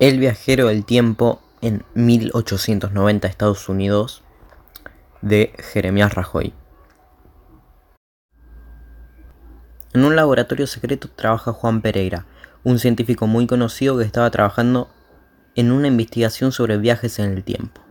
El 0.00 0.18
viajero 0.18 0.68
del 0.68 0.86
tiempo 0.86 1.42
en 1.60 1.84
1890 1.92 3.28
Estados 3.28 3.68
Unidos 3.68 4.22
de 5.20 5.52
Jeremías 5.58 6.14
Rajoy. 6.14 6.54
En 9.92 10.06
un 10.06 10.16
laboratorio 10.16 10.66
secreto 10.66 11.10
trabaja 11.14 11.52
Juan 11.52 11.82
Pereira, 11.82 12.24
un 12.64 12.78
científico 12.78 13.26
muy 13.26 13.46
conocido 13.46 13.98
que 13.98 14.04
estaba 14.04 14.30
trabajando 14.30 14.88
en 15.54 15.70
una 15.70 15.88
investigación 15.88 16.50
sobre 16.50 16.78
viajes 16.78 17.18
en 17.18 17.32
el 17.32 17.44
tiempo. 17.44 17.82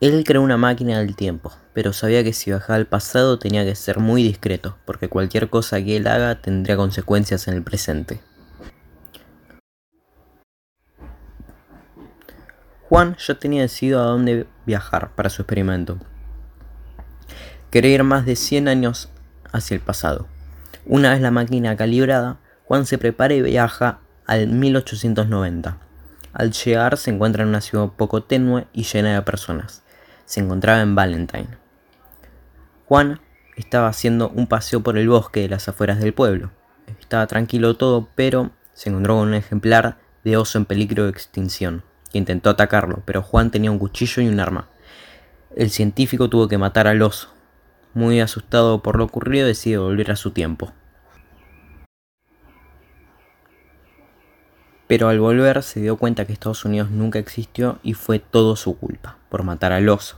Él 0.00 0.24
creó 0.24 0.40
una 0.40 0.56
máquina 0.56 0.98
del 0.98 1.14
tiempo, 1.14 1.52
pero 1.74 1.92
sabía 1.92 2.24
que 2.24 2.32
si 2.32 2.52
viajaba 2.52 2.76
al 2.76 2.86
pasado 2.86 3.38
tenía 3.38 3.66
que 3.66 3.74
ser 3.74 3.98
muy 3.98 4.22
discreto, 4.22 4.78
porque 4.86 5.08
cualquier 5.10 5.50
cosa 5.50 5.84
que 5.84 5.98
él 5.98 6.06
haga 6.06 6.40
tendría 6.40 6.78
consecuencias 6.78 7.48
en 7.48 7.54
el 7.56 7.62
presente. 7.62 8.22
Juan 12.90 13.16
ya 13.16 13.36
tenía 13.36 13.62
decidido 13.62 14.02
a 14.02 14.04
dónde 14.04 14.46
viajar 14.66 15.12
para 15.14 15.30
su 15.30 15.40
experimento. 15.40 15.98
Quería 17.70 17.94
ir 17.94 18.04
más 18.04 18.26
de 18.26 18.36
100 18.36 18.68
años 18.68 19.08
hacia 19.50 19.76
el 19.76 19.80
pasado. 19.80 20.26
Una 20.84 21.12
vez 21.12 21.22
la 21.22 21.30
máquina 21.30 21.74
calibrada, 21.76 22.40
Juan 22.66 22.84
se 22.84 22.98
prepara 22.98 23.32
y 23.32 23.40
viaja 23.40 24.00
al 24.26 24.48
1890. 24.48 25.78
Al 26.34 26.52
llegar 26.52 26.98
se 26.98 27.10
encuentra 27.10 27.44
en 27.44 27.48
una 27.48 27.62
ciudad 27.62 27.88
poco 27.96 28.24
tenue 28.24 28.66
y 28.74 28.82
llena 28.82 29.14
de 29.14 29.22
personas 29.22 29.82
se 30.30 30.38
encontraba 30.38 30.80
en 30.80 30.94
Valentine. 30.94 31.48
Juan 32.86 33.20
estaba 33.56 33.88
haciendo 33.88 34.28
un 34.28 34.46
paseo 34.46 34.80
por 34.80 34.96
el 34.96 35.08
bosque 35.08 35.40
de 35.40 35.48
las 35.48 35.68
afueras 35.68 35.98
del 35.98 36.14
pueblo. 36.14 36.52
Estaba 37.00 37.26
tranquilo 37.26 37.76
todo, 37.76 38.08
pero 38.14 38.52
se 38.72 38.90
encontró 38.90 39.16
con 39.16 39.26
un 39.26 39.34
ejemplar 39.34 39.98
de 40.22 40.36
oso 40.36 40.56
en 40.56 40.66
peligro 40.66 41.02
de 41.02 41.10
extinción, 41.10 41.82
intentó 42.18 42.50
atacarlo, 42.50 43.02
pero 43.04 43.22
Juan 43.22 43.50
tenía 43.50 43.70
un 43.70 43.78
cuchillo 43.78 44.22
y 44.22 44.28
un 44.28 44.40
arma. 44.40 44.68
El 45.54 45.70
científico 45.70 46.28
tuvo 46.28 46.48
que 46.48 46.58
matar 46.58 46.86
al 46.86 47.02
oso. 47.02 47.28
Muy 47.94 48.20
asustado 48.20 48.82
por 48.82 48.96
lo 48.96 49.04
ocurrido, 49.04 49.46
decide 49.46 49.78
volver 49.78 50.10
a 50.10 50.16
su 50.16 50.30
tiempo. 50.30 50.72
Pero 54.86 55.08
al 55.08 55.20
volver 55.20 55.62
se 55.62 55.80
dio 55.80 55.96
cuenta 55.96 56.24
que 56.24 56.32
Estados 56.32 56.64
Unidos 56.64 56.90
nunca 56.90 57.18
existió 57.18 57.78
y 57.82 57.94
fue 57.94 58.18
todo 58.18 58.56
su 58.56 58.76
culpa, 58.76 59.18
por 59.28 59.44
matar 59.44 59.72
al 59.72 59.88
oso. 59.88 60.16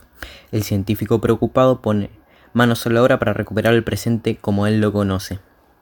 El 0.50 0.62
científico 0.62 1.20
preocupado 1.20 1.82
pone 1.82 2.10
manos 2.52 2.86
a 2.86 2.90
la 2.90 3.02
obra 3.02 3.18
para 3.18 3.32
recuperar 3.32 3.74
el 3.74 3.84
presente 3.84 4.36
como 4.36 4.66
él 4.66 4.80
lo 4.80 4.92
conoce. 4.92 5.40